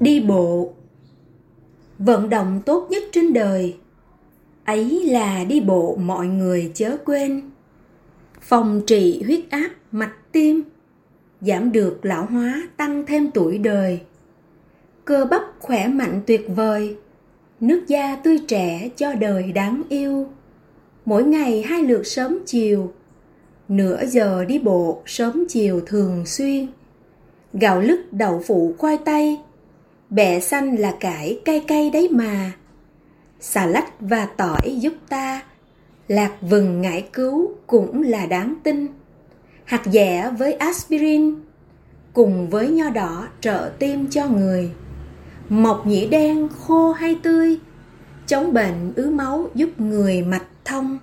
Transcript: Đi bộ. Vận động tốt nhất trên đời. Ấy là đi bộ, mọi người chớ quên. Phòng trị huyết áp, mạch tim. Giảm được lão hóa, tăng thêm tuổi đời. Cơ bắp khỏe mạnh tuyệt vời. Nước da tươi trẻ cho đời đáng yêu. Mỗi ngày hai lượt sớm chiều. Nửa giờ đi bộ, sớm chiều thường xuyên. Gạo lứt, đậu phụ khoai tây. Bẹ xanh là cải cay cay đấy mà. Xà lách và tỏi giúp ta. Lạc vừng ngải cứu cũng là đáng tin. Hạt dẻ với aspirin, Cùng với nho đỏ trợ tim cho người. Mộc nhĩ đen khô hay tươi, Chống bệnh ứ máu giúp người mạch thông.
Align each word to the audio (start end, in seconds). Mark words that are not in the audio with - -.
Đi 0.00 0.20
bộ. 0.20 0.72
Vận 1.98 2.30
động 2.30 2.60
tốt 2.66 2.86
nhất 2.90 3.02
trên 3.12 3.32
đời. 3.32 3.76
Ấy 4.64 5.04
là 5.04 5.44
đi 5.44 5.60
bộ, 5.60 5.96
mọi 6.00 6.26
người 6.26 6.70
chớ 6.74 6.96
quên. 7.04 7.42
Phòng 8.40 8.82
trị 8.86 9.22
huyết 9.26 9.40
áp, 9.50 9.70
mạch 9.92 10.32
tim. 10.32 10.62
Giảm 11.40 11.72
được 11.72 11.98
lão 12.02 12.26
hóa, 12.26 12.68
tăng 12.76 13.06
thêm 13.06 13.30
tuổi 13.30 13.58
đời. 13.58 14.00
Cơ 15.04 15.24
bắp 15.24 15.42
khỏe 15.58 15.88
mạnh 15.88 16.22
tuyệt 16.26 16.46
vời. 16.48 16.96
Nước 17.60 17.84
da 17.88 18.16
tươi 18.16 18.38
trẻ 18.48 18.88
cho 18.96 19.14
đời 19.14 19.52
đáng 19.52 19.82
yêu. 19.88 20.26
Mỗi 21.04 21.24
ngày 21.24 21.62
hai 21.62 21.82
lượt 21.82 22.06
sớm 22.06 22.38
chiều. 22.46 22.92
Nửa 23.68 24.04
giờ 24.06 24.44
đi 24.44 24.58
bộ, 24.58 25.02
sớm 25.06 25.44
chiều 25.48 25.80
thường 25.86 26.26
xuyên. 26.26 26.66
Gạo 27.52 27.80
lứt, 27.80 28.12
đậu 28.12 28.42
phụ 28.46 28.74
khoai 28.78 28.98
tây. 29.04 29.38
Bẹ 30.10 30.40
xanh 30.40 30.76
là 30.76 30.94
cải 31.00 31.40
cay 31.44 31.60
cay 31.60 31.90
đấy 31.90 32.08
mà. 32.12 32.52
Xà 33.40 33.66
lách 33.66 34.00
và 34.00 34.26
tỏi 34.36 34.76
giúp 34.80 34.92
ta. 35.08 35.42
Lạc 36.08 36.32
vừng 36.40 36.82
ngải 36.82 37.08
cứu 37.12 37.50
cũng 37.66 38.02
là 38.02 38.26
đáng 38.26 38.54
tin. 38.62 38.86
Hạt 39.64 39.82
dẻ 39.84 40.30
với 40.38 40.52
aspirin, 40.52 41.34
Cùng 42.12 42.50
với 42.50 42.68
nho 42.68 42.90
đỏ 42.90 43.28
trợ 43.40 43.70
tim 43.78 44.06
cho 44.10 44.28
người. 44.28 44.70
Mộc 45.48 45.86
nhĩ 45.86 46.06
đen 46.06 46.48
khô 46.48 46.92
hay 46.92 47.18
tươi, 47.22 47.58
Chống 48.26 48.52
bệnh 48.52 48.92
ứ 48.96 49.10
máu 49.10 49.48
giúp 49.54 49.80
người 49.80 50.22
mạch 50.22 50.46
thông. 50.64 50.98